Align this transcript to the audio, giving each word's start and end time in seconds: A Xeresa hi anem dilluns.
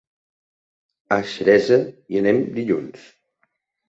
A 1.15 1.17
Xeresa 1.31 1.77
hi 2.07 2.21
anem 2.21 2.39
dilluns. 2.57 3.05